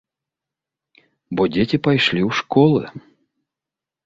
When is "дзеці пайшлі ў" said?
1.57-2.39